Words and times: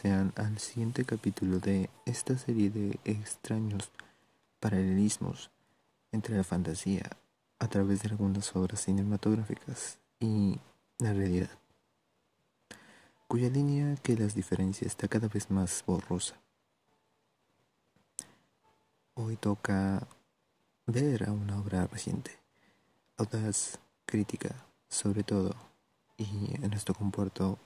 sean 0.00 0.32
al 0.36 0.58
siguiente 0.58 1.04
capítulo 1.04 1.58
de 1.58 1.90
esta 2.06 2.38
serie 2.38 2.70
de 2.70 2.98
extraños 3.04 3.90
paralelismos 4.58 5.50
entre 6.10 6.36
la 6.38 6.42
fantasía 6.42 7.02
a 7.58 7.68
través 7.68 8.02
de 8.02 8.08
algunas 8.08 8.56
obras 8.56 8.80
cinematográficas 8.80 9.98
y 10.18 10.58
la 10.98 11.12
realidad, 11.12 11.50
cuya 13.28 13.50
línea 13.50 13.94
que 13.96 14.16
las 14.16 14.34
diferencia 14.34 14.86
está 14.86 15.06
cada 15.06 15.28
vez 15.28 15.50
más 15.50 15.84
borrosa. 15.86 16.40
Hoy 19.12 19.36
toca 19.36 20.08
ver 20.86 21.28
a 21.28 21.32
una 21.32 21.60
obra 21.60 21.86
reciente, 21.86 22.30
audaz, 23.18 23.78
crítica, 24.06 24.64
sobre 24.88 25.24
todo, 25.24 25.54
y 26.16 26.54
en 26.64 26.72
esto 26.72 26.94
comporto 26.94 27.58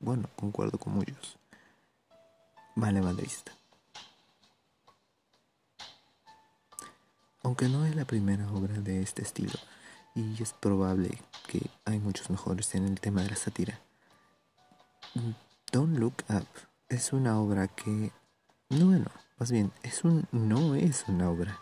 bueno, 0.00 0.28
concuerdo 0.36 0.78
con 0.78 0.94
muchos. 0.94 1.38
Vale 2.74 3.00
madrista. 3.00 3.52
Aunque 7.42 7.68
no 7.68 7.84
es 7.86 7.96
la 7.96 8.04
primera 8.04 8.50
obra 8.52 8.74
de 8.74 9.02
este 9.02 9.22
estilo, 9.22 9.58
y 10.14 10.42
es 10.42 10.52
probable 10.52 11.22
que 11.46 11.60
hay 11.84 11.98
muchos 11.98 12.30
mejores 12.30 12.74
en 12.74 12.86
el 12.86 13.00
tema 13.00 13.22
de 13.22 13.30
la 13.30 13.36
sátira, 13.36 13.80
Don't 15.72 15.98
Look 15.98 16.24
Up 16.28 16.46
es 16.88 17.12
una 17.12 17.38
obra 17.40 17.68
que, 17.68 18.12
no 18.68 18.86
bueno, 18.86 19.10
más 19.38 19.50
bien, 19.50 19.72
es 19.82 20.04
un, 20.04 20.26
no 20.32 20.74
es 20.74 21.04
una 21.08 21.30
obra 21.30 21.60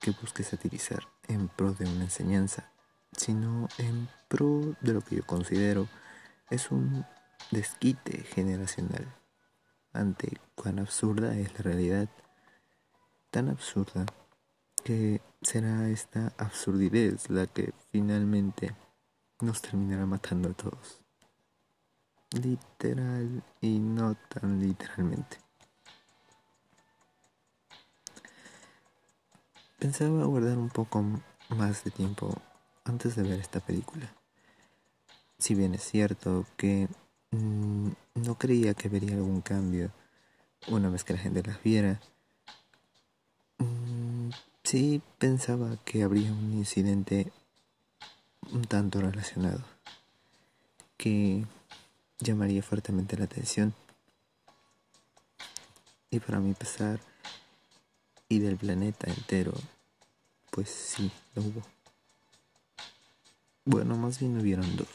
que 0.00 0.10
busque 0.12 0.42
satirizar 0.42 1.08
en 1.26 1.48
pro 1.48 1.72
de 1.72 1.84
una 1.84 2.04
enseñanza, 2.04 2.70
sino 3.12 3.68
en 3.78 4.08
pro 4.28 4.74
de 4.80 4.92
lo 4.92 5.00
que 5.00 5.16
yo 5.16 5.26
considero 5.26 5.88
es 6.50 6.70
un 6.70 7.04
desquite 7.50 8.24
generacional 8.24 9.14
ante 9.92 10.40
cuán 10.54 10.78
absurda 10.78 11.36
es 11.36 11.52
la 11.54 11.60
realidad, 11.60 12.08
tan 13.30 13.48
absurda 13.48 14.06
que 14.84 15.20
será 15.42 15.88
esta 15.88 16.32
absurdidad 16.38 17.18
la 17.28 17.46
que 17.46 17.72
finalmente 17.90 18.74
nos 19.40 19.62
terminará 19.62 20.06
matando 20.06 20.50
a 20.50 20.54
todos. 20.54 21.00
Literal 22.30 23.42
y 23.60 23.78
no 23.78 24.14
tan 24.28 24.60
literalmente. 24.60 25.38
Pensaba 29.78 30.24
guardar 30.24 30.58
un 30.58 30.70
poco 30.70 31.04
más 31.50 31.84
de 31.84 31.90
tiempo 31.90 32.34
antes 32.84 33.14
de 33.16 33.22
ver 33.22 33.40
esta 33.40 33.60
película. 33.60 34.12
Si 35.38 35.54
bien 35.54 35.74
es 35.74 35.82
cierto 35.82 36.44
que 36.56 36.88
Mm, 37.30 37.90
no 38.14 38.38
creía 38.38 38.74
que 38.74 38.88
vería 38.88 39.14
algún 39.14 39.42
cambio 39.42 39.90
una 40.68 40.88
vez 40.88 41.04
que 41.04 41.12
la 41.12 41.18
gente 41.18 41.42
las 41.42 41.62
viera. 41.62 42.00
Mm, 43.58 44.30
sí 44.64 45.02
pensaba 45.18 45.76
que 45.84 46.02
habría 46.02 46.32
un 46.32 46.54
incidente 46.54 47.32
un 48.52 48.64
tanto 48.64 49.00
relacionado 49.00 49.62
que 50.96 51.44
llamaría 52.18 52.62
fuertemente 52.62 53.16
la 53.16 53.24
atención. 53.24 53.74
Y 56.10 56.20
para 56.20 56.40
mi 56.40 56.54
pesar 56.54 57.00
y 58.28 58.38
del 58.38 58.56
planeta 58.56 59.10
entero, 59.10 59.52
pues 60.50 60.70
sí, 60.70 61.10
lo 61.34 61.42
hubo. 61.42 61.62
Bueno, 63.64 63.96
más 63.96 64.18
bien 64.18 64.38
hubieron 64.38 64.76
dos. 64.76 64.88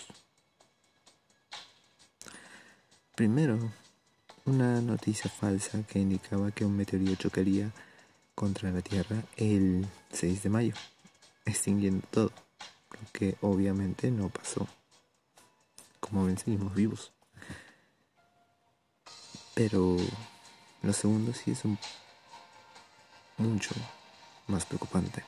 Primero, 3.16 3.60
una 4.46 4.82
noticia 4.82 5.30
falsa 5.30 5.84
que 5.84 6.00
indicaba 6.00 6.50
que 6.50 6.66
un 6.66 6.76
meteorito 6.76 7.14
chocaría 7.16 7.72
contra 8.34 8.72
la 8.72 8.82
Tierra 8.82 9.24
el 9.38 9.88
6 10.12 10.42
de 10.42 10.50
mayo, 10.50 10.74
extinguiendo 11.46 12.08
todo, 12.10 12.32
lo 12.90 13.12
que 13.12 13.38
obviamente 13.42 14.10
no 14.10 14.30
pasó. 14.30 14.68
Como 16.00 16.26
ven, 16.26 16.40
seguimos 16.40 16.74
vivos. 16.74 17.12
Pero 19.54 19.98
lo 20.82 20.94
segundo 20.94 21.34
sí 21.36 21.52
es 21.52 21.64
un 21.66 21.78
mucho 23.38 23.76
más 24.48 24.66
preocupante. 24.66 25.24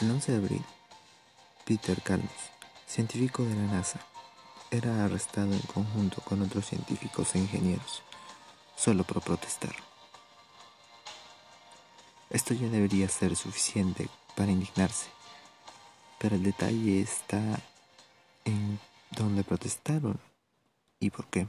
El 0.00 0.12
11 0.12 0.30
de 0.30 0.38
abril, 0.38 0.64
Peter 1.66 2.00
Calmus 2.02 2.59
científico 2.90 3.44
de 3.44 3.54
la 3.54 3.66
NASA, 3.66 4.00
era 4.72 5.04
arrestado 5.04 5.52
en 5.52 5.60
conjunto 5.60 6.20
con 6.22 6.42
otros 6.42 6.66
científicos 6.66 7.36
e 7.36 7.38
ingenieros, 7.38 8.02
solo 8.74 9.04
por 9.04 9.22
protestar. 9.22 9.74
Esto 12.30 12.52
ya 12.52 12.68
debería 12.68 13.08
ser 13.08 13.36
suficiente 13.36 14.08
para 14.36 14.50
indignarse, 14.50 15.08
pero 16.18 16.34
el 16.34 16.42
detalle 16.42 17.00
está 17.00 17.40
en 18.44 18.80
dónde 19.12 19.44
protestaron 19.44 20.18
y 20.98 21.10
por 21.10 21.26
qué. 21.26 21.46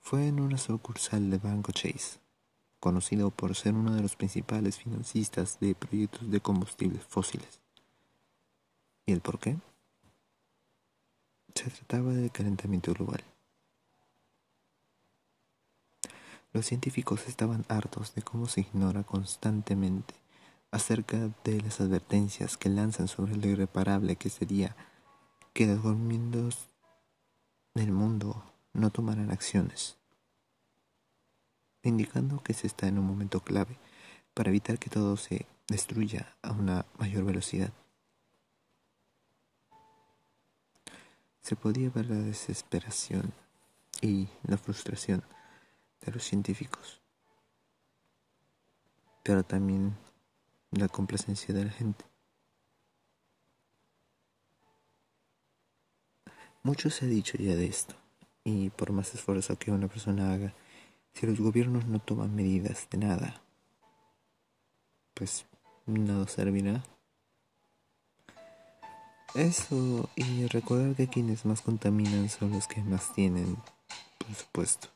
Fue 0.00 0.26
en 0.26 0.40
una 0.40 0.58
sucursal 0.58 1.30
de 1.30 1.38
Banco 1.38 1.70
Chase, 1.70 2.18
conocido 2.80 3.30
por 3.30 3.54
ser 3.54 3.74
uno 3.74 3.94
de 3.94 4.02
los 4.02 4.16
principales 4.16 4.76
financistas 4.78 5.60
de 5.60 5.76
proyectos 5.76 6.28
de 6.28 6.40
combustibles 6.40 7.04
fósiles. 7.04 7.61
¿Y 9.06 9.12
el 9.12 9.20
por 9.20 9.38
qué? 9.38 9.56
Se 11.54 11.70
trataba 11.70 12.12
del 12.12 12.30
calentamiento 12.30 12.92
global. 12.94 13.22
Los 16.52 16.66
científicos 16.66 17.26
estaban 17.28 17.64
hartos 17.68 18.14
de 18.14 18.22
cómo 18.22 18.46
se 18.46 18.60
ignora 18.60 19.04
constantemente 19.04 20.14
acerca 20.70 21.30
de 21.44 21.60
las 21.60 21.80
advertencias 21.80 22.56
que 22.56 22.68
lanzan 22.68 23.08
sobre 23.08 23.36
lo 23.36 23.46
irreparable 23.46 24.16
que 24.16 24.30
sería 24.30 24.76
que 25.52 25.66
los 25.66 25.82
gobiernos 25.82 26.68
del 27.74 27.92
mundo 27.92 28.42
no 28.72 28.90
tomaran 28.90 29.30
acciones, 29.30 29.98
indicando 31.82 32.42
que 32.42 32.54
se 32.54 32.66
está 32.66 32.86
en 32.86 32.98
un 32.98 33.06
momento 33.06 33.40
clave 33.40 33.76
para 34.34 34.50
evitar 34.50 34.78
que 34.78 34.90
todo 34.90 35.16
se 35.16 35.46
destruya 35.68 36.36
a 36.42 36.52
una 36.52 36.86
mayor 36.98 37.24
velocidad. 37.24 37.72
Se 41.52 41.56
podía 41.56 41.90
ver 41.90 42.08
la 42.08 42.16
desesperación 42.16 43.30
y 44.00 44.26
la 44.44 44.56
frustración 44.56 45.22
de 46.00 46.10
los 46.10 46.24
científicos, 46.24 47.02
pero 49.22 49.42
también 49.42 49.94
la 50.70 50.88
complacencia 50.88 51.54
de 51.54 51.66
la 51.66 51.70
gente. 51.70 52.06
Mucho 56.62 56.88
se 56.88 57.04
ha 57.04 57.08
dicho 57.08 57.36
ya 57.36 57.54
de 57.54 57.66
esto, 57.66 57.96
y 58.44 58.70
por 58.70 58.92
más 58.92 59.14
esfuerzo 59.14 59.58
que 59.58 59.72
una 59.72 59.88
persona 59.88 60.32
haga, 60.32 60.54
si 61.12 61.26
los 61.26 61.38
gobiernos 61.38 61.84
no 61.84 61.98
toman 61.98 62.34
medidas 62.34 62.88
de 62.88 62.96
nada, 62.96 63.42
pues 65.12 65.44
no 65.84 66.26
servirá. 66.26 66.82
Eso, 69.34 70.10
y 70.14 70.46
recordar 70.48 70.94
que 70.94 71.08
quienes 71.08 71.46
más 71.46 71.62
contaminan 71.62 72.28
son 72.28 72.50
los 72.52 72.68
que 72.68 72.82
más 72.82 73.14
tienen, 73.14 73.56
por 74.18 74.34
supuesto. 74.34 74.88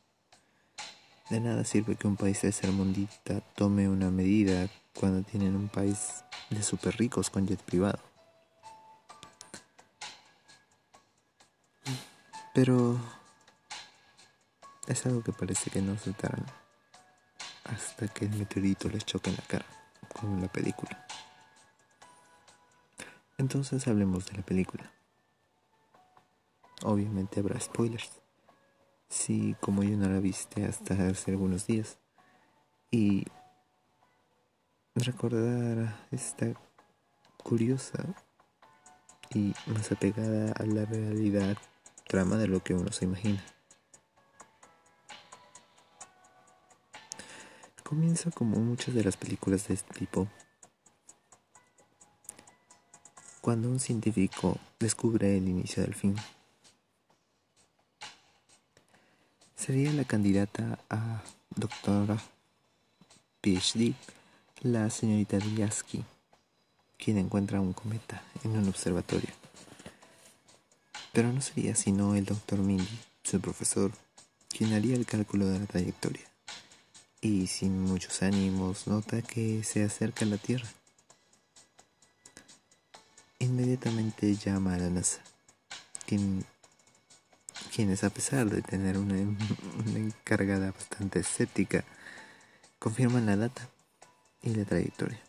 De 1.31 1.41
nada 1.41 1.65
sirve 1.65 1.97
que 1.97 2.07
un 2.07 2.17
país 2.17 2.43
de 2.43 2.71
mundita 2.71 3.41
tome 3.57 3.89
una 3.89 4.11
medida 4.11 4.69
cuando 4.95 5.23
tienen 5.23 5.57
un 5.57 5.69
país 5.69 6.23
de 6.51 6.63
super 6.63 6.95
ricos 6.99 7.31
con 7.31 7.47
jet 7.47 7.63
privado. 7.63 7.99
Pero 12.55 13.01
es 14.87 15.07
algo 15.07 15.23
que 15.23 15.33
parece 15.33 15.71
que 15.71 15.81
no 15.81 15.95
aceptarán 15.95 16.45
hasta 17.65 18.07
que 18.09 18.27
el 18.27 18.33
meteorito 18.33 18.89
les 18.91 19.05
choque 19.07 19.31
en 19.31 19.37
la 19.37 19.43
cara, 19.43 19.67
como 20.13 20.37
en 20.37 20.43
la 20.43 20.49
película. 20.53 21.06
Entonces 23.39 23.87
hablemos 23.87 24.27
de 24.27 24.39
la 24.39 24.43
película. 24.43 24.91
Obviamente 26.83 27.41
habrá 27.41 27.61
spoilers. 27.61 28.23
Si 29.09 29.55
como 29.61 29.83
yo 29.83 29.97
no 29.97 30.09
la 30.09 30.21
viste 30.21 30.65
hasta 30.65 30.95
hace 31.09 31.31
algunos 31.31 31.67
días. 31.67 31.99
Y 32.91 33.25
recordar 34.95 35.95
esta 36.11 36.55
curiosa 37.43 38.03
y 39.35 39.55
más 39.67 39.93
apegada 39.93 40.53
a 40.53 40.65
la 40.65 40.85
realidad 40.85 41.57
trama 42.09 42.37
de 42.37 42.49
lo 42.49 42.63
que 42.63 42.75
uno 42.75 42.91
se 42.93 43.05
imagina. 43.05 43.45
Comienza 47.83 48.31
como 48.31 48.57
muchas 48.57 48.95
de 48.95 49.05
las 49.05 49.17
películas 49.17 49.69
de 49.69 49.75
este 49.75 49.93
tipo 49.95 50.27
cuando 53.47 53.69
un 53.69 53.79
científico 53.79 54.59
descubre 54.81 55.37
el 55.37 55.47
inicio 55.47 55.81
del 55.81 55.95
fin. 55.95 56.17
Sería 59.55 59.93
la 59.93 60.03
candidata 60.03 60.81
a 60.91 61.23
doctora 61.55 62.21
PhD, 63.41 63.95
la 64.63 64.91
señorita 64.91 65.39
Diaski, 65.39 66.03
quien 66.99 67.19
encuentra 67.19 67.61
un 67.61 67.73
cometa 67.73 68.21
en 68.43 68.51
un 68.51 68.69
observatorio. 68.69 69.31
Pero 71.13 71.33
no 71.33 71.41
sería 71.41 71.77
sino 71.77 72.17
el 72.17 72.25
doctor 72.25 72.59
Mindy, 72.59 72.99
su 73.23 73.41
profesor, 73.41 73.93
quien 74.49 74.73
haría 74.73 74.97
el 74.97 75.07
cálculo 75.07 75.47
de 75.47 75.61
la 75.61 75.67
trayectoria. 75.67 76.27
Y 77.21 77.47
sin 77.47 77.81
muchos 77.81 78.25
ánimos 78.25 78.89
nota 78.89 79.23
que 79.23 79.63
se 79.63 79.85
acerca 79.85 80.25
a 80.25 80.29
la 80.31 80.37
Tierra. 80.37 80.67
Inmediatamente 83.77 84.35
llama 84.37 84.75
a 84.75 84.79
la 84.79 84.89
NASA, 84.89 85.21
quien 86.07 86.47
quienes 87.75 88.05
a 88.05 88.11
pesar 88.11 88.49
de 88.49 88.63
tener 88.63 88.97
una, 88.97 89.19
encargada 89.95 90.73
bastante 90.73 91.19
escéptica, 91.19 91.85
confirman 92.79 93.27
la 93.27 93.37
data 93.37 93.69
y 94.43 94.55
la 94.55 94.65
trayectoria. 94.65 95.21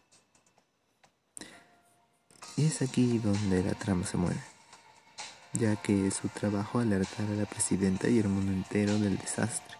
Y 2.56 2.68
es 2.68 2.82
aquí 2.82 3.18
donde 3.18 3.64
la 3.64 3.74
trama 3.74 4.06
se 4.06 4.16
mueve, 4.16 4.40
ya 5.52 5.76
que 5.76 6.08
es 6.08 6.14
su 6.14 6.30
trabajo 6.30 6.80
alertar 6.80 7.26
a 7.26 7.36
la 7.36 7.46
presidenta 7.46 8.08
y 8.08 8.20
el 8.20 8.30
mundo 8.30 8.54
entero 8.54 8.98
del 8.98 9.18
desastre. 9.18 9.76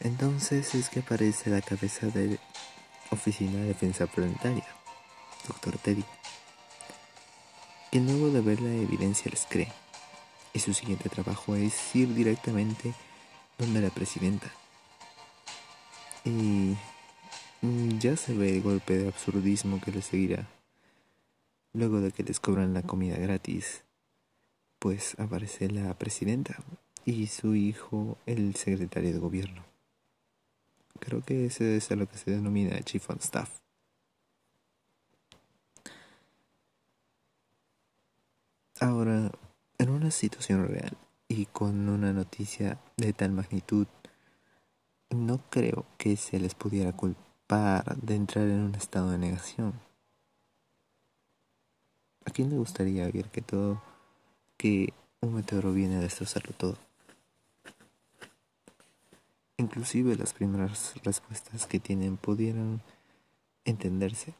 Entonces 0.00 0.74
es 0.74 0.90
que 0.90 1.00
aparece 1.00 1.48
la 1.48 1.62
cabeza 1.62 2.08
de 2.08 2.38
Oficina 3.10 3.60
de 3.60 3.68
Defensa 3.68 4.06
Planetaria, 4.06 4.66
Dr. 5.48 5.78
Teddy, 5.78 6.04
quien 7.90 8.06
luego 8.06 8.30
de 8.30 8.40
ver 8.40 8.60
la 8.60 8.72
evidencia 8.72 9.30
les 9.30 9.46
cree 9.46 9.72
y 10.52 10.60
su 10.60 10.74
siguiente 10.74 11.08
trabajo 11.08 11.56
es 11.56 11.94
ir 11.94 12.14
directamente 12.14 12.94
donde 13.58 13.80
la 13.80 13.90
presidenta. 13.90 14.50
Y 16.24 16.76
ya 17.98 18.16
se 18.16 18.34
ve 18.34 18.56
el 18.56 18.62
golpe 18.62 18.98
de 18.98 19.08
absurdismo 19.08 19.80
que 19.80 19.92
le 19.92 20.02
seguirá. 20.02 20.48
Luego 21.72 22.00
de 22.00 22.10
que 22.10 22.22
les 22.22 22.40
cobran 22.40 22.74
la 22.74 22.82
comida 22.82 23.16
gratis, 23.16 23.84
pues 24.78 25.18
aparece 25.18 25.70
la 25.70 25.96
presidenta 25.98 26.56
y 27.04 27.28
su 27.28 27.54
hijo, 27.54 28.18
el 28.26 28.56
secretario 28.56 29.12
de 29.12 29.18
gobierno. 29.18 29.64
Creo 30.98 31.24
que 31.24 31.46
ese 31.46 31.76
es 31.76 31.90
a 31.90 31.96
lo 31.96 32.08
que 32.08 32.18
se 32.18 32.30
denomina 32.30 32.80
Chief 32.82 33.08
of 33.08 33.22
Staff. 33.22 33.60
Ahora, 38.82 39.30
en 39.76 39.90
una 39.90 40.10
situación 40.10 40.66
real 40.66 40.96
y 41.28 41.44
con 41.44 41.90
una 41.90 42.14
noticia 42.14 42.80
de 42.96 43.12
tal 43.12 43.30
magnitud, 43.30 43.86
no 45.10 45.38
creo 45.50 45.84
que 45.98 46.16
se 46.16 46.40
les 46.40 46.54
pudiera 46.54 46.92
culpar 46.96 47.84
de 47.96 48.14
entrar 48.14 48.46
en 48.46 48.60
un 48.60 48.74
estado 48.74 49.10
de 49.10 49.18
negación. 49.18 49.74
¿A 52.24 52.30
quién 52.30 52.48
le 52.48 52.56
gustaría 52.56 53.04
ver 53.10 53.28
que 53.28 53.42
todo, 53.42 53.82
que 54.56 54.94
un 55.20 55.34
meteoro 55.34 55.74
viene 55.74 55.96
a 55.96 56.00
destrozarlo 56.00 56.54
todo? 56.54 56.78
Inclusive 59.58 60.16
las 60.16 60.32
primeras 60.32 60.94
respuestas 61.04 61.66
que 61.66 61.80
tienen 61.80 62.16
pudieran 62.16 62.80
entenderse, 63.66 64.32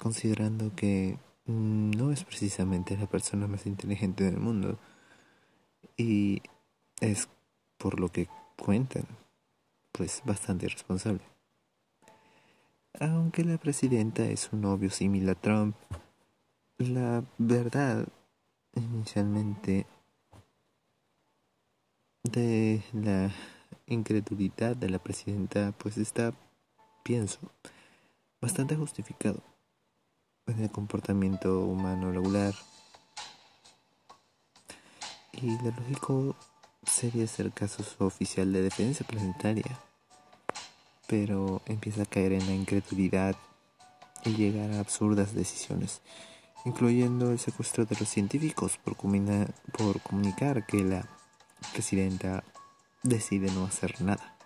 considerando 0.00 0.74
que 0.74 1.18
no 1.46 2.12
es 2.12 2.24
precisamente 2.24 2.96
la 2.96 3.06
persona 3.06 3.46
más 3.46 3.66
inteligente 3.66 4.24
del 4.24 4.38
mundo 4.38 4.78
y 5.96 6.42
es 7.00 7.28
por 7.78 7.98
lo 7.98 8.08
que 8.10 8.28
cuentan 8.56 9.06
pues 9.90 10.22
bastante 10.24 10.66
irresponsable. 10.66 11.22
Aunque 13.00 13.44
la 13.44 13.58
presidenta 13.58 14.24
es 14.24 14.52
un 14.52 14.60
novio 14.62 14.90
similar 14.90 15.36
a 15.36 15.40
Trump, 15.40 15.76
la 16.78 17.24
verdad 17.38 18.06
inicialmente 18.74 19.86
de 22.22 22.82
la 22.92 23.30
incredulidad 23.86 24.76
de 24.76 24.90
la 24.90 24.98
presidenta 24.98 25.72
pues 25.76 25.98
está, 25.98 26.32
pienso, 27.02 27.40
bastante 28.40 28.76
justificado 28.76 29.42
en 30.46 30.62
el 30.62 30.70
comportamiento 30.70 31.60
humano 31.60 32.12
regular. 32.12 32.54
Y 35.32 35.56
lo 35.58 35.70
lógico 35.70 36.36
sería 36.84 37.26
ser 37.26 37.52
caso 37.52 37.84
oficial 38.04 38.52
de 38.52 38.62
defensa 38.62 39.04
planetaria, 39.04 39.78
pero 41.06 41.62
empieza 41.66 42.02
a 42.02 42.06
caer 42.06 42.32
en 42.32 42.46
la 42.46 42.54
incredulidad 42.54 43.36
y 44.24 44.30
llegar 44.30 44.70
a 44.72 44.80
absurdas 44.80 45.34
decisiones, 45.34 46.00
incluyendo 46.64 47.30
el 47.30 47.38
secuestro 47.38 47.84
de 47.84 47.96
los 47.98 48.08
científicos 48.08 48.78
por, 48.78 48.96
por 48.96 50.00
comunicar 50.02 50.66
que 50.66 50.84
la 50.84 51.08
presidenta 51.72 52.44
decide 53.02 53.50
no 53.52 53.64
hacer 53.64 54.00
nada. 54.00 54.36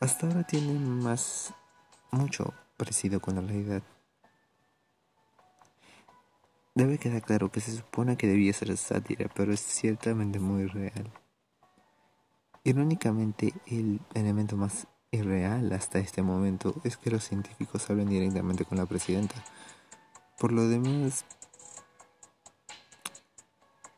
Hasta 0.00 0.26
ahora 0.26 0.42
tiene 0.44 0.78
más 0.78 1.54
mucho 2.10 2.54
parecido 2.76 3.20
con 3.20 3.36
la 3.36 3.40
realidad. 3.40 3.82
Debe 6.74 6.98
quedar 6.98 7.22
claro 7.22 7.52
que 7.52 7.60
se 7.60 7.76
supone 7.76 8.16
que 8.16 8.26
debía 8.26 8.52
ser 8.52 8.76
sátira, 8.76 9.30
pero 9.34 9.52
es 9.52 9.60
ciertamente 9.60 10.40
muy 10.40 10.66
real. 10.66 11.12
Irónicamente, 12.64 13.52
el 13.66 14.00
elemento 14.14 14.56
más 14.56 14.88
irreal 15.12 15.72
hasta 15.72 16.00
este 16.00 16.22
momento 16.22 16.74
es 16.82 16.96
que 16.96 17.10
los 17.10 17.22
científicos 17.22 17.88
hablan 17.90 18.08
directamente 18.08 18.64
con 18.64 18.78
la 18.78 18.86
presidenta. 18.86 19.36
Por 20.38 20.50
lo 20.50 20.66
demás, 20.66 21.24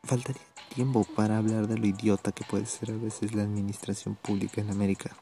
faltaría 0.03 0.43
tiempo 0.75 1.03
para 1.15 1.39
hablar 1.39 1.67
de 1.67 1.79
lo 1.79 1.87
idiota 1.87 2.31
que 2.31 2.43
puede 2.43 2.67
ser 2.67 2.91
a 2.91 2.97
veces 2.97 3.33
la 3.33 3.41
administración 3.41 4.15
pública 4.15 4.61
en 4.61 4.69
América. 4.69 5.15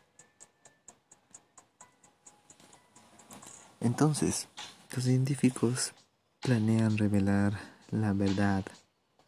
Entonces, 3.86 4.48
los 4.96 5.04
científicos 5.04 5.94
planean 6.42 6.98
revelar 6.98 7.54
la 7.92 8.14
verdad 8.14 8.66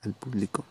al 0.02 0.14
público. 0.16 0.66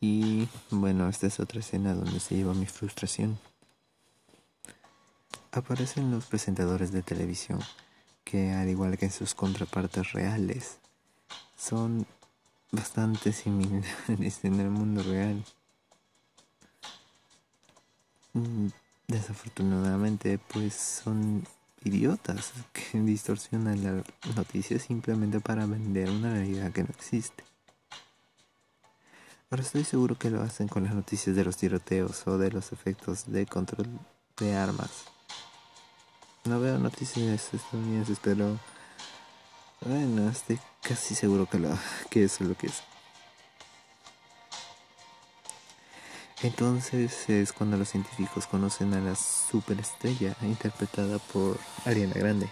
Y 0.00 0.48
bueno, 0.72 1.08
esta 1.08 1.28
es 1.28 1.38
otra 1.38 1.60
escena 1.60 1.94
donde 1.94 2.18
se 2.18 2.34
lleva 2.34 2.54
mi 2.54 2.66
frustración. 2.66 3.38
Aparecen 5.52 6.10
los 6.10 6.26
presentadores 6.26 6.90
de 6.90 7.02
televisión, 7.02 7.60
que 8.24 8.50
al 8.50 8.68
igual 8.68 8.98
que 8.98 9.10
sus 9.10 9.32
contrapartes 9.32 10.12
reales, 10.12 10.78
son 11.56 12.04
bastante 12.72 13.32
similares 13.32 13.94
en 14.42 14.58
el 14.58 14.70
mundo 14.70 15.04
real. 15.04 15.44
Desafortunadamente 19.08 20.38
pues 20.38 20.74
son 20.74 21.46
idiotas 21.84 22.52
que 22.72 22.98
distorsionan 23.00 23.82
la 23.82 24.02
noticia 24.34 24.78
simplemente 24.78 25.40
para 25.40 25.66
vender 25.66 26.10
una 26.10 26.32
realidad 26.32 26.72
que 26.72 26.82
no 26.82 26.88
existe. 26.90 27.44
Ahora 29.48 29.62
estoy 29.62 29.84
seguro 29.84 30.18
que 30.18 30.30
lo 30.30 30.42
hacen 30.42 30.66
con 30.66 30.82
las 30.84 30.94
noticias 30.94 31.36
de 31.36 31.44
los 31.44 31.56
tiroteos 31.56 32.26
o 32.26 32.36
de 32.36 32.50
los 32.50 32.72
efectos 32.72 33.30
de 33.30 33.46
control 33.46 33.86
de 34.38 34.56
armas. 34.56 35.04
No 36.44 36.58
veo 36.58 36.78
noticias 36.78 37.54
estadounidenses, 37.54 38.18
pero 38.20 38.58
bueno, 39.82 40.28
estoy 40.28 40.58
casi 40.82 41.14
seguro 41.14 41.46
que, 41.46 41.60
lo, 41.60 41.70
que 42.10 42.24
eso 42.24 42.42
es 42.42 42.50
lo 42.50 42.56
que 42.56 42.66
es. 42.66 42.82
Entonces 46.46 47.28
es 47.28 47.52
cuando 47.52 47.76
los 47.76 47.88
científicos 47.88 48.46
conocen 48.46 48.94
a 48.94 49.00
la 49.00 49.16
superestrella 49.16 50.36
interpretada 50.42 51.18
por 51.18 51.58
Ariana 51.84 52.14
Grande. 52.14 52.48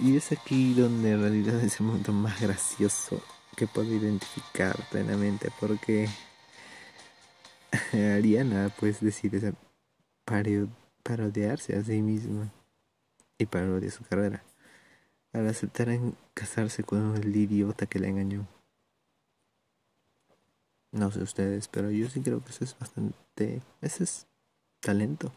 Y 0.00 0.16
es 0.16 0.32
aquí 0.32 0.74
donde 0.74 1.12
en 1.12 1.20
realidad 1.20 1.60
es 1.62 1.78
el 1.78 1.86
momento 1.86 2.12
más 2.12 2.40
gracioso 2.40 3.22
que 3.56 3.68
puedo 3.68 3.94
identificar 3.94 4.76
plenamente 4.90 5.52
porque 5.60 6.08
Ariana 7.92 8.74
pues 8.76 9.00
decide 9.00 9.54
parodiarse 11.04 11.76
a 11.76 11.84
sí 11.84 12.02
misma 12.02 12.52
y 13.38 13.46
parodiar 13.46 13.92
su 13.92 14.02
carrera 14.02 14.42
al 15.32 15.46
aceptar 15.46 15.88
en 15.90 16.16
casarse 16.34 16.82
con 16.82 17.16
el 17.16 17.36
idiota 17.36 17.86
que 17.86 18.00
la 18.00 18.08
engañó. 18.08 18.57
No 20.98 21.12
sé 21.12 21.22
ustedes, 21.22 21.68
pero 21.68 21.92
yo 21.92 22.08
sí 22.10 22.20
creo 22.20 22.42
que 22.42 22.50
eso 22.50 22.64
es 22.64 22.76
bastante... 22.76 23.62
Ese 23.80 24.02
es 24.02 24.26
talento. 24.80 25.32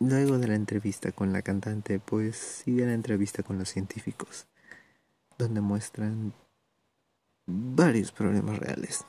Luego 0.00 0.38
de 0.38 0.48
la 0.48 0.56
entrevista 0.56 1.12
con 1.12 1.32
la 1.32 1.42
cantante, 1.42 2.00
pues 2.00 2.36
sigue 2.36 2.84
la 2.84 2.94
entrevista 2.94 3.44
con 3.44 3.58
los 3.58 3.68
científicos, 3.68 4.46
donde 5.38 5.60
muestran 5.60 6.34
varios 7.46 8.10
problemas 8.10 8.58
reales. 8.58 9.04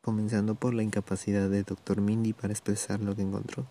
Comenzando 0.00 0.54
por 0.54 0.74
la 0.74 0.84
incapacidad 0.84 1.50
de 1.50 1.64
Dr. 1.64 2.00
Mindy 2.00 2.32
para 2.32 2.52
expresar 2.52 3.00
lo 3.00 3.16
que 3.16 3.22
encontró, 3.22 3.66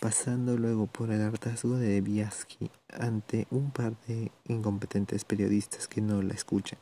pasando 0.00 0.56
luego 0.56 0.86
por 0.86 1.10
el 1.10 1.20
hartazgo 1.20 1.76
de 1.76 2.00
Biaski 2.00 2.70
ante 2.88 3.46
un 3.50 3.70
par 3.70 3.94
de 4.08 4.32
incompetentes 4.48 5.24
periodistas 5.24 5.86
que 5.86 6.00
no 6.00 6.22
la 6.22 6.34
escuchan. 6.34 6.78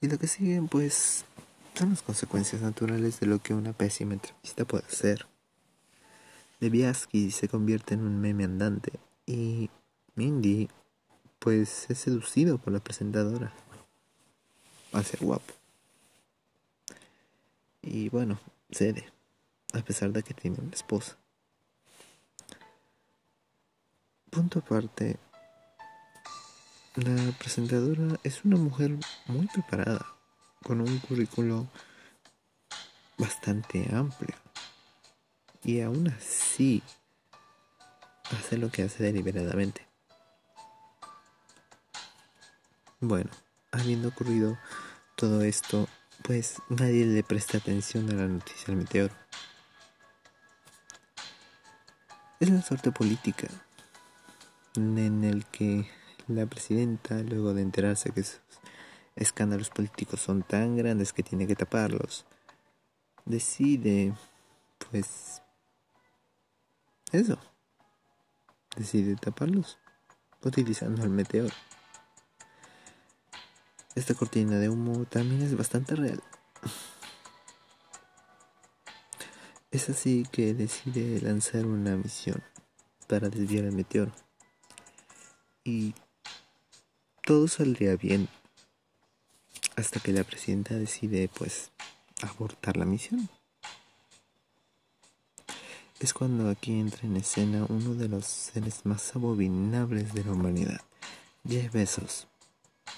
Y 0.00 0.08
lo 0.08 0.18
que 0.18 0.28
siguen, 0.28 0.68
pues, 0.68 1.24
son 1.74 1.90
las 1.90 2.02
consecuencias 2.02 2.60
naturales 2.60 3.20
de 3.20 3.26
lo 3.26 3.38
que 3.40 3.54
una 3.54 3.72
pésima 3.72 4.12
entrevista 4.12 4.64
puede 4.66 4.84
hacer. 4.84 5.26
Debiaski 6.60 7.30
se 7.30 7.48
convierte 7.48 7.94
en 7.94 8.00
un 8.00 8.20
meme 8.20 8.44
andante 8.44 8.92
y 9.26 9.70
Mindy 10.14 10.68
pues 11.38 11.90
es 11.90 11.98
seducido 11.98 12.58
por 12.58 12.72
la 12.72 12.80
presentadora 12.80 13.52
a 14.92 15.02
ser 15.02 15.20
guapo. 15.20 15.52
Y 17.82 18.08
bueno, 18.08 18.38
cede, 18.70 19.12
a 19.74 19.82
pesar 19.82 20.10
de 20.12 20.22
que 20.22 20.34
tiene 20.34 20.58
una 20.60 20.72
esposa. 20.72 21.16
Punto 24.30 24.60
aparte, 24.60 25.18
la 26.96 27.32
presentadora 27.38 28.18
es 28.22 28.44
una 28.44 28.56
mujer 28.56 28.96
muy 29.26 29.46
preparada 29.48 30.06
con 30.62 30.80
un 30.80 30.98
currículo 31.00 31.68
bastante 33.18 33.86
amplio. 33.94 34.34
Y 35.62 35.80
aún 35.80 36.08
así 36.08 36.82
hace 38.30 38.58
lo 38.58 38.70
que 38.70 38.82
hace 38.82 39.02
deliberadamente. 39.02 39.86
Bueno, 43.00 43.30
habiendo 43.72 44.08
ocurrido 44.08 44.58
todo 45.16 45.42
esto, 45.42 45.88
pues 46.22 46.56
nadie 46.68 47.06
le 47.06 47.22
presta 47.22 47.58
atención 47.58 48.10
a 48.10 48.14
la 48.14 48.26
noticia 48.26 48.66
del 48.66 48.76
meteoro. 48.76 49.23
Es 52.44 52.50
la 52.50 52.60
suerte 52.60 52.92
política 52.92 53.48
en 54.76 55.24
el 55.24 55.46
que 55.46 55.88
la 56.28 56.44
presidenta, 56.44 57.22
luego 57.22 57.54
de 57.54 57.62
enterarse 57.62 58.10
que 58.10 58.22
escándalos 59.16 59.70
políticos 59.70 60.20
son 60.20 60.42
tan 60.42 60.76
grandes 60.76 61.14
que 61.14 61.22
tiene 61.22 61.46
que 61.46 61.56
taparlos, 61.56 62.26
decide, 63.24 64.12
pues, 64.90 65.40
eso, 67.12 67.38
decide 68.76 69.16
taparlos 69.16 69.78
utilizando 70.42 71.02
el 71.02 71.08
meteoro. 71.08 71.54
Esta 73.94 74.12
cortina 74.12 74.58
de 74.58 74.68
humo 74.68 75.06
también 75.06 75.40
es 75.40 75.56
bastante 75.56 75.96
real. 75.96 76.22
Es 79.74 79.88
así 79.88 80.24
que 80.30 80.54
decide 80.54 81.20
lanzar 81.20 81.66
una 81.66 81.96
misión 81.96 82.40
para 83.08 83.28
desviar 83.28 83.64
el 83.64 83.72
meteoro. 83.72 84.12
Y 85.64 85.96
todo 87.24 87.48
saldría 87.48 87.96
bien 87.96 88.28
hasta 89.74 89.98
que 89.98 90.12
la 90.12 90.22
presidenta 90.22 90.76
decide 90.76 91.28
pues 91.28 91.72
abortar 92.22 92.76
la 92.76 92.84
misión. 92.84 93.28
Es 95.98 96.14
cuando 96.14 96.48
aquí 96.50 96.78
entra 96.78 97.08
en 97.08 97.16
escena 97.16 97.66
uno 97.68 97.94
de 97.94 98.06
los 98.06 98.26
seres 98.26 98.86
más 98.86 99.16
abominables 99.16 100.14
de 100.14 100.22
la 100.22 100.30
humanidad, 100.30 100.82
Jeff 101.48 101.72
Bezos, 101.72 102.28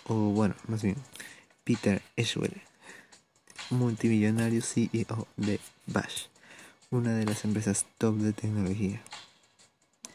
o 0.05 0.15
bueno, 0.15 0.55
más 0.69 0.83
bien, 0.83 0.97
Peter 1.65 2.03
Eschwell, 2.17 2.61
multimillonario 3.71 4.61
CEO 4.61 5.27
de 5.39 5.59
Bash, 5.87 6.27
una 6.91 7.15
de 7.15 7.25
las 7.25 7.45
empresas 7.45 7.87
top 7.99 8.17
de 8.17 8.33
tecnología 8.33 9.03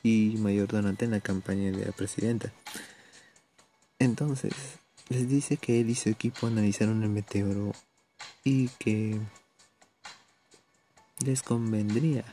y 0.04 0.36
mayor 0.40 0.68
donante 0.68 1.06
en 1.06 1.12
la 1.12 1.20
campaña 1.20 1.72
de 1.72 1.86
la 1.86 1.92
presidenta. 1.92 2.52
Entonces, 4.00 4.54
les 5.10 5.28
dice 5.28 5.58
que 5.58 5.82
él 5.82 5.90
y 5.90 5.96
su 5.96 6.10
equipo 6.10 6.48
analizaron 6.48 7.04
el 7.04 7.10
meteoro 7.10 7.74
y 8.44 8.70
que 8.80 9.20
les 11.24 11.44
convendría 11.44 12.26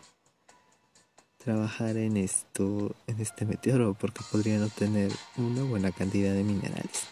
trabajar 1.38 1.96
en 1.96 2.16
esto, 2.16 2.94
en 3.06 3.20
este 3.20 3.44
meteoro, 3.44 3.94
porque 3.94 4.20
podrían 4.30 4.62
obtener 4.62 5.12
una 5.36 5.62
buena 5.62 5.92
cantidad 5.92 6.32
de 6.32 6.44
minerales. 6.44 7.08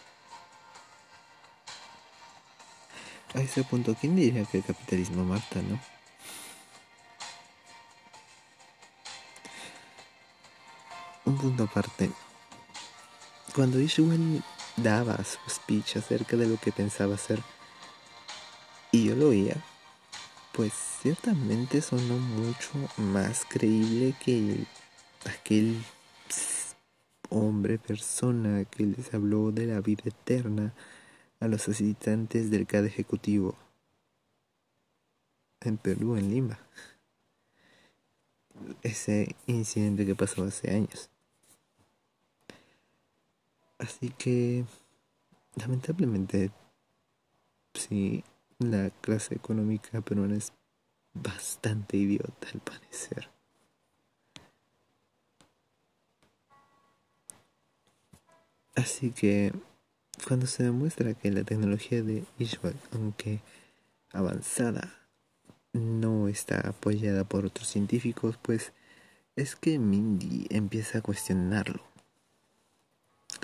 A 3.35 3.40
ese 3.40 3.64
punto, 3.64 3.95
¿quién 4.00 4.16
diría 4.16 4.45
que 4.45 4.59
el 4.59 4.64
capitalismo 4.64 5.25
mata, 5.25 5.61
no? 5.62 5.96
Un 11.37 11.43
punto 11.43 11.64
aparte. 11.64 12.11
Cuando 13.55 13.78
Ishwell 13.78 14.43
daba 14.78 15.23
su 15.23 15.38
speech 15.50 15.99
acerca 15.99 16.35
de 16.35 16.47
lo 16.47 16.57
que 16.57 16.73
pensaba 16.73 17.16
hacer 17.16 17.43
y 18.90 19.05
yo 19.05 19.14
lo 19.14 19.28
oía, 19.28 19.55
pues 20.52 20.73
ciertamente 20.73 21.83
sonó 21.83 22.16
mucho 22.16 22.71
más 22.97 23.45
creíble 23.45 24.14
que 24.25 24.64
aquel 25.26 25.85
hombre, 27.28 27.78
persona 27.78 28.64
que 28.64 28.87
les 28.87 29.12
habló 29.12 29.52
de 29.52 29.66
la 29.66 29.83
vida 29.83 30.05
eterna 30.07 30.73
a 31.38 31.49
los 31.49 31.69
asistentes 31.69 32.50
del 32.50 32.66
CAD 32.66 32.87
ejecutivo 32.87 33.55
en 35.61 35.76
Perú, 35.76 36.16
en 36.16 36.31
Lima. 36.31 36.59
Ese 38.83 39.37
incidente 39.47 40.07
que 40.07 40.14
pasó 40.14 40.43
hace 40.45 40.71
años. 40.71 41.11
Así 43.78 44.09
que, 44.09 44.64
lamentablemente, 45.54 46.50
sí, 47.75 48.25
la 48.59 48.90
clase 49.02 49.35
económica 49.35 50.00
peruana 50.00 50.37
es 50.37 50.52
bastante 51.12 51.99
idiota 51.99 52.49
al 52.54 52.61
parecer. 52.61 53.28
Así 58.75 59.11
que, 59.11 59.52
cuando 60.26 60.47
se 60.47 60.62
demuestra 60.62 61.14
que 61.14 61.30
la 61.30 61.45
tecnología 61.45 62.02
de 62.02 62.25
Ishwal, 62.38 62.76
aunque 62.92 63.40
avanzada, 64.12 64.95
no 65.75 66.28
está 66.28 66.61
apoyada 66.68 67.25
por 67.25 67.45
otros 67.45 67.68
científicos, 67.68 68.38
pues 68.40 68.73
es 69.35 69.54
que 69.54 69.78
Mindy 69.78 70.47
empieza 70.49 70.99
a 70.99 71.02
cuestionarlo 71.02 71.96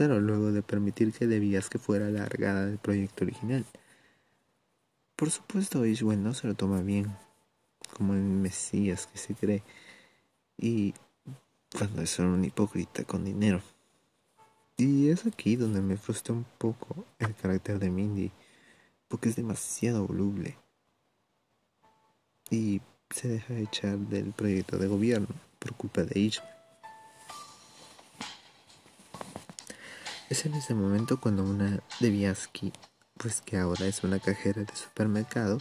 Luego 0.08 0.52
de 0.52 0.62
permitir 0.62 1.12
que 1.12 1.26
debías 1.26 1.68
que 1.68 1.78
fuera 1.78 2.06
alargada 2.06 2.66
del 2.66 2.78
proyecto 2.78 3.24
original. 3.24 3.64
Por 5.16 5.30
supuesto, 5.30 5.86
Ishwell 5.86 6.22
no 6.22 6.34
se 6.34 6.46
lo 6.48 6.54
toma 6.54 6.80
bien, 6.82 7.16
como 7.96 8.14
el 8.14 8.20
Mesías 8.20 9.06
que 9.06 9.18
se 9.18 9.34
cree, 9.34 9.62
y 10.58 10.94
cuando 11.76 12.02
es 12.02 12.10
solo 12.10 12.34
un 12.34 12.44
hipócrita 12.44 13.04
con 13.04 13.24
dinero. 13.24 13.62
Y 14.76 15.10
es 15.10 15.26
aquí 15.26 15.56
donde 15.56 15.80
me 15.80 15.96
frustra 15.96 16.34
un 16.34 16.44
poco 16.58 17.04
el 17.18 17.34
carácter 17.34 17.78
de 17.78 17.90
Mindy, 17.90 18.32
porque 19.08 19.28
es 19.28 19.36
demasiado 19.36 20.06
voluble. 20.06 20.56
Y 22.50 22.80
se 23.10 23.28
deja 23.28 23.54
echar 23.58 23.98
del 23.98 24.32
proyecto 24.32 24.78
de 24.78 24.88
gobierno 24.88 25.28
por 25.58 25.74
culpa 25.74 26.02
de 26.02 26.18
Ishwell. 26.18 26.51
Es 30.32 30.46
en 30.46 30.54
ese 30.54 30.72
momento 30.72 31.20
cuando 31.20 31.44
una 31.44 31.82
Debiaski, 32.00 32.72
pues 33.18 33.42
que 33.42 33.58
ahora 33.58 33.84
es 33.84 34.02
una 34.02 34.18
cajera 34.18 34.62
de 34.62 34.74
supermercado, 34.74 35.58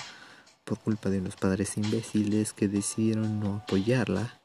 por 0.63 0.79
culpa 0.79 1.09
de 1.09 1.19
unos 1.19 1.35
padres 1.35 1.75
imbéciles 1.75 2.53
que 2.53 2.69
decidieron 2.69 3.41
no 3.41 3.55
apoyarla, 3.55 4.39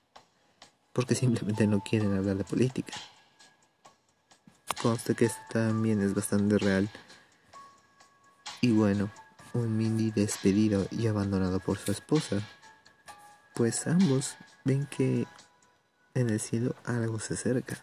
porque 0.92 1.14
simplemente 1.14 1.68
no 1.68 1.78
quieren 1.78 2.12
hablar 2.12 2.38
de 2.38 2.42
política. 2.42 2.92
Consta 4.82 5.14
que 5.14 5.26
esto 5.26 5.38
también 5.52 6.02
es 6.02 6.12
bastante 6.12 6.58
real. 6.58 6.90
Y 8.60 8.72
bueno, 8.72 9.12
un 9.54 9.78
mini 9.78 10.10
despedido 10.10 10.88
y 10.90 11.06
abandonado 11.06 11.60
por 11.60 11.78
su 11.78 11.92
esposa, 11.92 12.42
pues 13.54 13.86
ambos 13.86 14.34
ven 14.64 14.86
que 14.86 15.24
en 16.14 16.30
el 16.30 16.40
cielo 16.40 16.74
algo 16.84 17.20
se 17.20 17.34
acerca. 17.34 17.80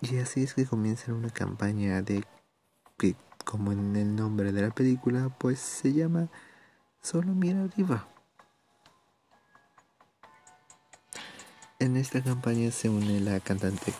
Y 0.00 0.18
así 0.18 0.42
es 0.42 0.54
que 0.54 0.66
comienzan 0.66 1.14
una 1.14 1.30
campaña 1.30 2.02
de 2.02 2.22
que, 2.98 3.16
como 3.44 3.72
en 3.72 3.96
el 3.96 4.14
nombre 4.14 4.52
de 4.52 4.62
la 4.62 4.70
película, 4.70 5.30
pues 5.38 5.58
se 5.58 5.92
llama 5.92 6.28
Solo 7.00 7.32
mira 7.32 7.64
arriba. 7.64 8.08
En 11.78 11.96
esta 11.96 12.22
campaña 12.22 12.70
se 12.70 12.88
une 12.88 13.20
la 13.20 13.40
cantante 13.40 13.92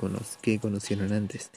que 0.42 0.58
conocieron 0.58 1.12
antes. 1.12 1.50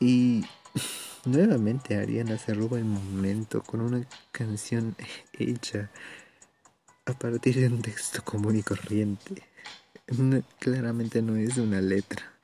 Y 0.00 0.44
nuevamente 1.24 1.96
Ariana 1.96 2.38
se 2.38 2.54
roba 2.54 2.78
el 2.78 2.84
momento 2.84 3.62
con 3.62 3.80
una 3.80 4.06
canción 4.30 4.94
hecha 5.32 5.90
a 7.06 7.12
partir 7.12 7.56
de 7.56 7.66
un 7.68 7.82
texto 7.82 8.22
común 8.24 8.56
y 8.56 8.62
corriente. 8.62 9.42
claramente 10.58 11.22
no 11.22 11.36
es 11.36 11.56
una 11.58 11.80
letra. 11.80 12.37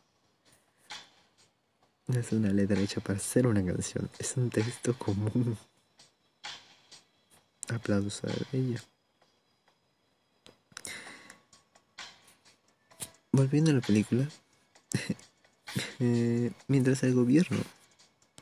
No 2.06 2.20
es 2.20 2.32
una 2.32 2.50
letra 2.50 2.78
hecha 2.80 3.00
para 3.00 3.18
ser 3.18 3.46
una 3.46 3.64
canción, 3.64 4.11
es 4.18 4.37
un 4.37 4.50
texto 4.50 4.96
común. 4.99 5.56
Aplausos 7.68 8.25
a 8.25 8.32
ella. 8.52 8.82
Volviendo 13.32 13.70
a 13.70 13.75
la 13.75 13.80
película, 13.80 14.28
eh, 15.99 16.52
mientras 16.68 17.02
el 17.02 17.14
gobierno 17.14 17.58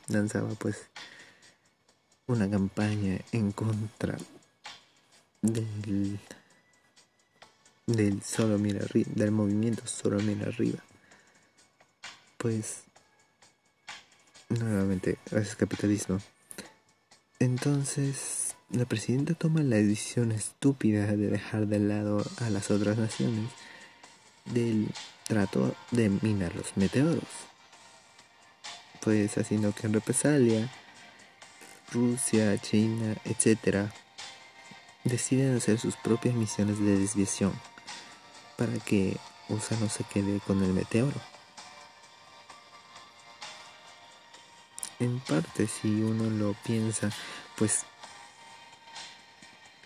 lanzaba 0.07 0.49
pues 0.55 0.89
una 2.27 2.49
campaña 2.49 3.19
en 3.31 3.51
contra 3.51 4.17
del 5.41 6.19
del 7.85 8.23
solo 8.23 8.57
mira 8.57 8.83
arriba, 8.83 9.09
del 9.13 9.31
movimiento 9.31 9.85
solo 9.87 10.19
mira 10.19 10.47
arriba, 10.47 10.79
pues 12.37 12.83
nuevamente, 14.59 15.17
es 15.31 15.55
capitalismo. 15.55 16.19
Entonces, 17.39 18.55
la 18.69 18.85
presidenta 18.85 19.33
toma 19.33 19.61
la 19.61 19.75
decisión 19.75 20.31
estúpida 20.31 21.05
de 21.07 21.27
dejar 21.27 21.67
de 21.67 21.79
lado 21.79 22.25
a 22.41 22.49
las 22.49 22.71
otras 22.71 22.97
naciones 22.97 23.49
del 24.45 24.89
trato 25.27 25.75
de 25.91 26.09
minar 26.09 26.55
los 26.55 26.75
meteoros. 26.77 27.23
Pues 29.01 29.37
haciendo 29.37 29.73
que 29.73 29.87
en 29.87 29.93
represalia 29.93 30.71
Rusia, 31.91 32.57
China, 32.57 33.15
etc. 33.25 33.89
deciden 35.03 35.57
hacer 35.57 35.79
sus 35.79 35.95
propias 35.97 36.33
misiones 36.35 36.79
de 36.79 36.97
desviación 36.97 37.53
para 38.57 38.73
que 38.79 39.17
USA 39.49 39.77
no 39.79 39.89
se 39.89 40.03
quede 40.03 40.39
con 40.39 40.63
el 40.63 40.73
meteoro. 40.73 41.32
En 45.03 45.19
parte 45.19 45.67
si 45.67 46.01
uno 46.01 46.29
lo 46.29 46.55
piensa, 46.65 47.11
pues 47.57 47.85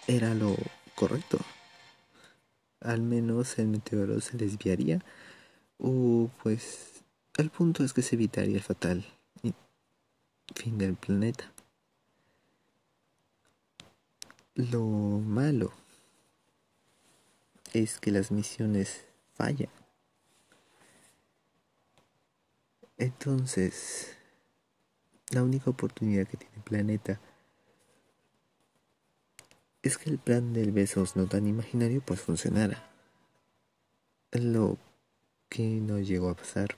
era 0.08 0.34
lo 0.34 0.56
correcto. 0.96 1.40
Al 2.80 3.02
menos 3.02 3.58
el 3.60 3.68
meteoro 3.68 4.22
se 4.22 4.38
desviaría 4.38 5.04
o 5.80 6.30
pues 6.44 7.04
el 7.38 7.50
punto 7.50 7.84
es 7.84 7.94
que 7.94 8.02
se 8.02 8.16
evitaría 8.16 8.58
el 8.58 8.64
fatal 8.64 9.06
fin 10.56 10.78
del 10.78 10.96
planeta. 10.96 11.52
Lo 14.56 14.82
malo 14.82 15.72
es 17.74 18.00
que 18.00 18.12
las 18.12 18.32
misiones 18.32 19.06
fallan. 19.36 19.70
Entonces, 22.98 24.17
la 25.32 25.44
única 25.44 25.70
oportunidad 25.70 26.28
que 26.28 26.38
tiene 26.38 26.56
el 26.56 26.64
planeta 26.64 27.20
es 29.82 29.98
que 29.98 30.10
el 30.10 30.20
plan 30.20 30.54
del 30.54 30.72
besos 30.72 31.16
no 31.16 31.28
tan 31.28 31.48
imaginario 31.48 32.02
pues 32.02 32.22
funcionara. 32.22 32.90
Lo 34.32 34.78
que 35.50 35.64
no 35.64 36.00
llegó 36.00 36.30
a 36.30 36.36
pasar. 36.36 36.76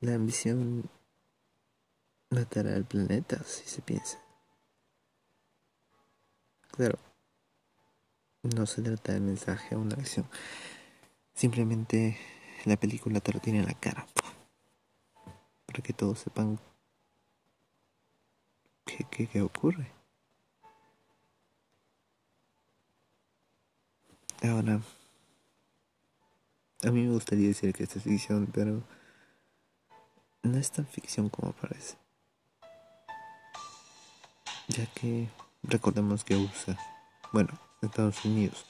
La 0.00 0.14
ambición 0.14 0.88
matará 2.30 2.74
al 2.74 2.84
planeta, 2.84 3.42
si 3.44 3.68
se 3.68 3.82
piensa. 3.82 4.20
Claro, 6.72 6.98
no 8.42 8.66
se 8.66 8.82
trata 8.82 9.12
de 9.12 9.20
mensaje 9.20 9.74
a 9.74 9.78
una 9.78 9.94
acción. 9.94 10.26
Simplemente 11.34 12.18
la 12.64 12.76
película 12.76 13.20
te 13.20 13.32
lo 13.32 13.40
tiene 13.40 13.60
en 13.60 13.66
la 13.66 13.74
cara. 13.74 14.06
Para 15.66 15.82
que 15.82 15.92
todos 15.92 16.20
sepan 16.20 16.58
qué, 18.84 19.26
qué, 19.26 19.42
ocurre. 19.42 19.90
Ahora, 24.42 24.80
a 26.84 26.90
mí 26.90 27.02
me 27.02 27.12
gustaría 27.12 27.48
decir 27.48 27.72
que 27.72 27.84
esta 27.84 27.98
es 27.98 28.04
ficción, 28.04 28.48
pero 28.52 28.82
no 30.42 30.58
es 30.58 30.70
tan 30.70 30.86
ficción 30.86 31.28
como 31.28 31.52
parece. 31.52 31.96
Ya 34.68 34.86
que 34.94 35.28
recordemos 35.62 36.24
que 36.24 36.36
USA, 36.36 36.76
bueno, 37.32 37.58
Estados 37.82 38.24
Unidos 38.24 38.66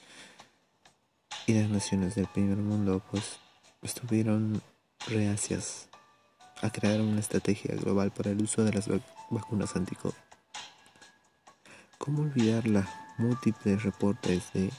y 1.47 1.53
las 1.53 1.69
naciones 1.69 2.15
del 2.15 2.27
primer 2.27 2.57
mundo, 2.57 3.01
pues 3.11 3.39
estuvieron 3.83 4.61
reacias 5.07 5.89
a 6.61 6.69
crear 6.69 7.01
una 7.01 7.19
estrategia 7.19 7.75
global 7.75 8.11
para 8.11 8.31
el 8.31 8.41
uso 8.41 8.63
de 8.63 8.71
las 8.71 8.89
vacunas 9.29 9.75
anti-COVID. 9.75 10.15
¿Cómo 11.97 12.23
olvidar 12.23 12.67
los 12.67 12.85
múltiples 13.17 13.83
reportes 13.83 14.51
de 14.53 14.71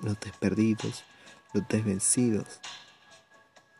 lotes 0.00 0.32
perdidos, 0.38 1.04
lotes 1.52 1.84
vencidos, 1.84 2.60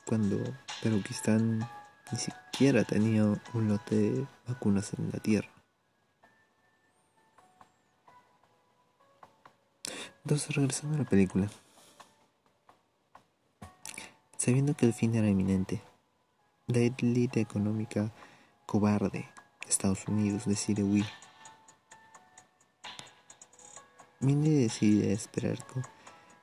cuando 0.05 0.39
Perukistán 0.83 1.69
ni 2.13 2.19
siquiera 2.19 2.85
tenía 2.85 3.25
un 3.25 3.69
lote 3.69 3.95
de 3.95 4.27
vacunas 4.47 4.93
en 4.99 5.11
la 5.13 5.19
Tierra? 5.21 5.49
Entonces, 10.25 10.55
regresando 10.57 10.97
a 10.97 10.99
la 11.01 11.09
película. 11.09 11.49
Sabiendo 14.45 14.77
que 14.77 14.85
el 14.85 14.93
fin 14.93 15.15
era 15.15 15.27
inminente, 15.27 15.81
la 16.67 16.81
élite 16.81 17.41
económica 17.41 18.13
cobarde 18.67 19.09
de 19.63 19.71
Estados 19.71 20.07
Unidos 20.07 20.45
decide 20.45 20.83
huir. 20.83 21.07
Mindy 24.21 24.51
decide 24.51 25.15
esperar 25.15 25.57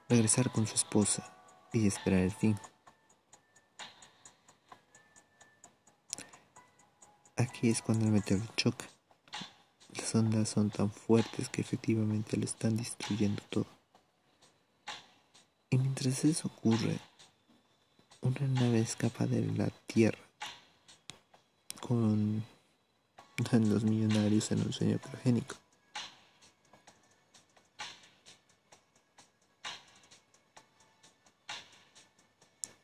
regresar 0.09 0.51
con 0.51 0.65
su 0.65 0.73
esposa 0.73 1.31
y 1.73 1.85
esperar 1.85 2.21
el 2.21 2.31
fin. 2.31 2.57
Aquí 7.37 7.69
es 7.69 7.83
cuando 7.83 8.05
el 8.05 8.13
meteoro 8.13 8.45
choca. 8.57 8.87
Las 9.89 10.15
ondas 10.15 10.49
son 10.49 10.71
tan 10.71 10.89
fuertes 10.89 11.49
que 11.49 11.61
efectivamente 11.61 12.35
lo 12.35 12.45
están 12.45 12.77
destruyendo 12.77 13.43
todo. 13.51 13.67
Y 15.69 15.77
mientras 15.77 16.25
eso 16.25 16.47
ocurre, 16.47 16.99
una 18.39 18.61
nave 18.61 18.79
escapa 18.79 19.25
de 19.25 19.45
la 19.57 19.69
Tierra 19.87 20.19
con 21.79 22.43
los 23.51 23.83
millonarios 23.83 24.51
en 24.51 24.61
un 24.61 24.71
sueño 24.71 24.97
progénico. 24.99 25.55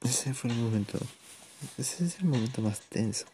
Ese 0.02 0.34
fue 0.34 0.50
el 0.50 0.58
momento, 0.58 1.00
ese 1.78 2.06
es 2.06 2.20
el 2.20 2.26
momento 2.26 2.62
más 2.62 2.82
tenso 2.82 3.26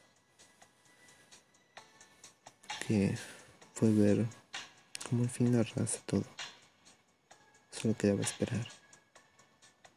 que 2.88 3.18
fue 3.74 3.92
ver 3.92 4.28
cómo 5.10 5.24
al 5.24 5.30
fin 5.30 5.52
lo 5.54 5.60
arrasa 5.60 6.00
todo. 6.06 6.26
Solo 7.72 7.96
quedaba 7.96 8.22
esperar. 8.22 8.68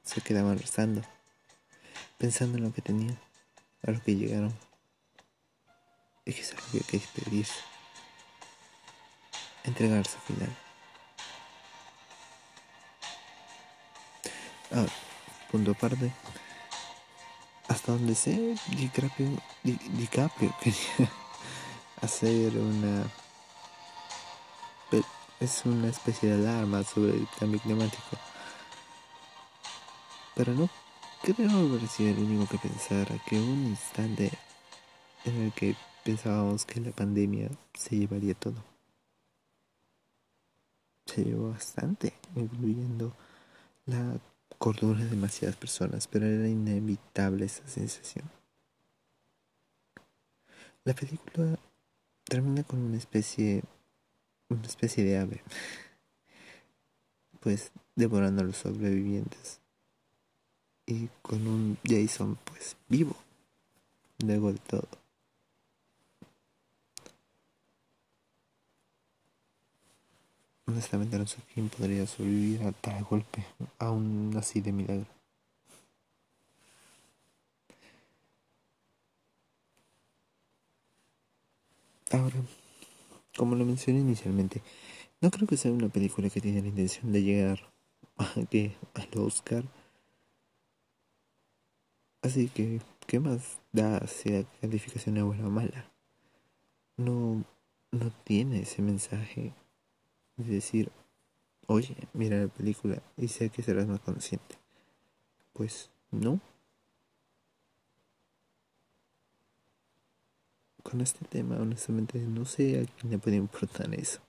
Se 0.05 0.21
quedaban 0.21 0.59
rezando 0.59 1.03
pensando 2.19 2.59
en 2.59 2.65
lo 2.65 2.73
que 2.73 2.83
tenían, 2.83 3.19
a 3.87 3.91
lo 3.91 4.03
que 4.03 4.15
llegaron. 4.15 4.55
Y 6.25 6.33
que 6.33 6.43
se 6.43 6.57
había 6.57 6.83
que 6.83 6.99
despedirse, 6.99 7.61
entregarse 9.65 10.17
al 10.17 10.23
final. 10.23 10.57
Ahora, 14.73 14.93
punto 15.51 15.71
aparte, 15.71 16.13
hasta 17.69 17.93
donde 17.93 18.15
sé, 18.15 18.57
DiCaprio, 18.69 19.41
DiCaprio 19.63 20.55
quería 20.61 21.11
hacer 22.03 22.57
una 22.57 23.09
es 25.41 25.67
una 25.67 25.89
especie 25.89 26.31
de 26.31 26.49
alarma 26.49 26.83
sobre 26.83 27.13
el 27.13 27.29
cambio 27.39 27.61
climático 27.61 28.17
pero 30.35 30.55
no 30.55 30.69
creo 31.35 31.51
haber 31.51 31.89
sido 31.89 32.11
el 32.11 32.19
único 32.23 32.47
que 32.47 32.59
pensara 32.59 33.19
que 33.27 33.37
un 33.37 33.67
instante 33.67 34.31
en 35.25 35.43
el 35.43 35.53
que 35.53 35.75
pensábamos 36.05 36.65
que 36.65 36.81
la 36.81 36.93
pandemia 36.93 37.51
se 37.75 37.97
llevaría 37.97 38.35
todo. 38.35 38.63
Se 41.07 41.25
llevó 41.25 41.51
bastante, 41.51 42.13
incluyendo 42.37 43.13
la 43.87 44.21
cordura 44.59 45.01
de 45.01 45.11
demasiadas 45.11 45.57
personas, 45.57 46.07
pero 46.07 46.27
era 46.27 46.47
inevitable 46.47 47.47
esa 47.47 47.67
sensación. 47.67 48.31
La 50.85 50.95
película 50.95 51.59
termina 52.23 52.63
con 52.63 52.79
una 52.81 52.99
especie 52.99 53.65
una 54.49 54.67
especie 54.67 55.03
de 55.03 55.19
ave 55.19 55.43
pues 57.41 57.73
devorando 57.97 58.43
a 58.43 58.45
los 58.45 58.59
sobrevivientes 58.59 59.61
y 60.87 61.09
con 61.23 61.47
un 61.47 61.79
Jason 61.85 62.39
pues 62.45 62.77
vivo 62.89 63.17
luego 64.19 64.53
de 64.53 64.59
todo 64.59 64.89
honestamente 70.67 71.19
no 71.19 71.27
sé 71.27 71.39
quién 71.53 71.69
podría 71.69 72.07
sobrevivir 72.07 72.63
a 72.63 72.73
tal 72.73 73.05
golpe 73.05 73.45
aún 73.79 74.35
así 74.37 74.61
de 74.61 74.73
milagro 74.73 75.07
ahora 82.13 82.41
como 83.37 83.55
lo 83.55 83.65
mencioné 83.65 84.01
inicialmente, 84.01 84.63
no 85.21 85.31
creo 85.31 85.47
que 85.47 85.57
sea 85.57 85.71
una 85.71 85.89
película 85.89 86.31
que 86.31 86.41
tiene 86.41 86.63
la 86.63 86.69
intención 86.69 87.13
de 87.13 87.23
llegar 87.23 87.61
a 88.17 88.33
que, 88.51 88.75
al 88.95 89.09
Oscar. 89.21 89.65
Así 92.27 92.49
que, 92.49 92.81
¿qué 93.07 93.21
más 93.21 93.61
da 93.71 94.05
si 94.09 94.31
la 94.31 94.43
calificación 94.61 95.17
es 95.17 95.23
buena 95.23 95.47
o 95.47 95.51
mala? 95.51 95.89
No, 96.97 97.45
no 97.93 98.11
tiene 98.25 98.63
ese 98.63 98.83
mensaje 98.83 99.53
de 100.37 100.55
decir, 100.55 100.91
oye, 101.69 101.97
mira 102.15 102.39
la 102.41 102.49
película 102.49 103.01
y 103.17 103.29
sé 103.29 103.49
que 103.51 103.63
serás 103.63 103.87
más 103.87 104.01
consciente. 104.01 104.57
Pues 105.53 105.89
no. 106.11 106.41
con 110.83 111.01
este 111.01 111.25
tema, 111.27 111.57
honestamente, 111.57 112.19
no 112.19 112.45
sé 112.45 112.81
a 112.81 112.85
quién 112.99 113.13
le 113.13 113.19
puede 113.19 113.37
importar 113.37 113.93
eso. 113.95 114.21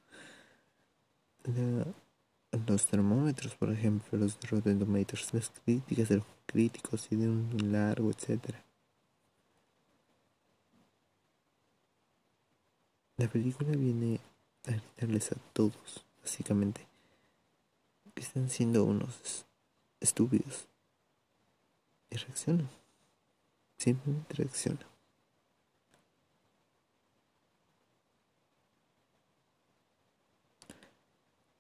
Los 2.66 2.86
termómetros, 2.86 3.56
por 3.56 3.72
ejemplo, 3.72 4.18
los 4.18 4.38
Tomatoes, 4.40 5.34
las 5.34 5.52
críticas 5.64 6.10
de 6.10 6.18
los 6.18 6.26
críticos 6.46 7.08
y 7.12 7.16
de 7.16 7.28
un 7.28 7.72
largo, 7.72 8.10
etcétera. 8.10 8.64
La 13.18 13.28
película 13.28 13.72
viene 13.72 14.20
a 14.68 14.72
gritarles 14.72 15.32
a 15.32 15.36
todos, 15.54 16.06
básicamente, 16.22 16.88
que 18.14 18.22
están 18.22 18.50
siendo 18.50 18.84
unos 18.84 19.46
estúpidos. 20.00 20.68
Y 22.10 22.16
reaccionan. 22.16 22.70
Simplemente 23.78 24.34
reaccionan. 24.36 24.86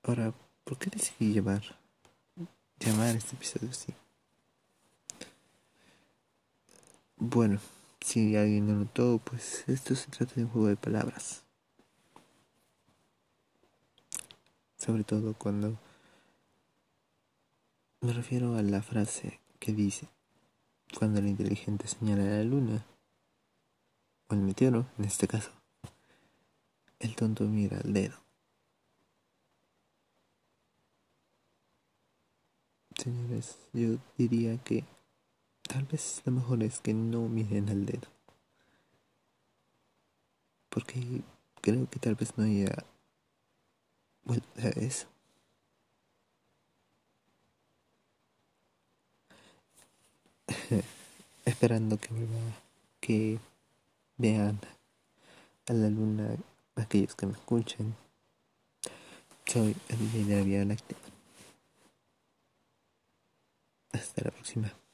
Ahora, 0.03 0.33
¿por 0.67 0.77
qué 0.77 0.89
decidí 0.89 1.31
llevar, 1.31 1.63
llamar 2.77 3.15
este 3.15 3.37
episodio 3.37 3.69
así? 3.69 3.93
Bueno, 7.15 7.59
si 8.01 8.35
alguien 8.35 8.67
lo 8.67 8.73
notó, 8.73 9.19
pues 9.23 9.63
esto 9.67 9.95
se 9.95 10.11
trata 10.11 10.35
de 10.35 10.43
un 10.43 10.49
juego 10.49 10.67
de 10.67 10.75
palabras. 10.75 11.43
Sobre 14.77 15.05
todo 15.05 15.33
cuando 15.35 15.79
me 18.01 18.11
refiero 18.11 18.55
a 18.55 18.61
la 18.61 18.81
frase 18.81 19.39
que 19.59 19.71
dice, 19.71 20.09
cuando 20.99 21.19
el 21.19 21.27
inteligente 21.27 21.87
señala 21.87 22.23
a 22.23 22.37
la 22.39 22.43
luna, 22.43 22.85
o 24.27 24.33
el 24.33 24.41
meteoro, 24.41 24.85
en 24.97 25.05
este 25.05 25.29
caso, 25.29 25.51
el 26.99 27.15
tonto 27.15 27.45
mira 27.45 27.79
al 27.79 27.93
dedo. 27.93 28.26
Señores, 33.07 33.57
yo 33.71 33.97
diría 34.17 34.57
que 34.57 34.83
tal 35.63 35.85
vez 35.85 36.21
lo 36.25 36.33
mejor 36.33 36.61
es 36.61 36.81
que 36.81 36.93
no 36.93 37.29
miren 37.29 37.69
al 37.69 37.85
dedo. 37.85 38.09
Porque 40.69 41.21
creo 41.61 41.89
que 41.89 41.99
tal 41.99 42.15
vez 42.15 42.37
no 42.37 42.43
haya 42.43 42.83
vuelta 44.25 44.61
a 44.61 44.69
eso. 44.71 45.07
Esperando 51.45 51.97
que 51.97 52.09
que 52.99 53.39
vean 54.17 54.59
a 55.67 55.73
la 55.73 55.89
luna 55.89 56.35
aquellos 56.75 57.15
que 57.15 57.25
me 57.25 57.31
escuchen. 57.33 57.95
Soy 59.45 59.77
el 59.87 60.27
de 60.27 60.35
Hasta 64.17 64.29
la 64.29 64.31
próxima. 64.31 64.86